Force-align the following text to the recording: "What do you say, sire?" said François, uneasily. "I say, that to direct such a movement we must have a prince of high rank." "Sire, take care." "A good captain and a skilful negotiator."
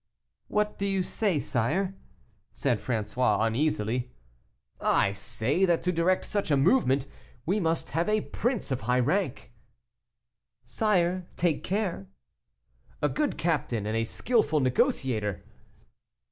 "What 0.47 0.79
do 0.79 0.87
you 0.87 1.03
say, 1.03 1.39
sire?" 1.39 1.95
said 2.53 2.79
François, 2.79 3.45
uneasily. 3.45 4.09
"I 4.79 5.13
say, 5.13 5.63
that 5.65 5.83
to 5.83 5.91
direct 5.91 6.25
such 6.25 6.49
a 6.49 6.57
movement 6.57 7.05
we 7.45 7.59
must 7.59 7.89
have 7.89 8.09
a 8.09 8.21
prince 8.21 8.71
of 8.71 8.81
high 8.81 8.99
rank." 8.99 9.53
"Sire, 10.63 11.27
take 11.37 11.63
care." 11.63 12.07
"A 13.03 13.09
good 13.09 13.37
captain 13.37 13.85
and 13.85 13.95
a 13.95 14.03
skilful 14.03 14.59
negotiator." 14.59 15.43